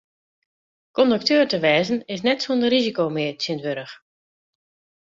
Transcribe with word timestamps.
Kondukteur 0.97 1.43
te 1.49 1.57
wêzen 1.65 1.99
is 2.13 2.21
net 2.25 2.39
sûnder 2.43 2.71
risiko 2.75 3.03
mear 3.15 3.33
tsjintwurdich. 3.37 3.95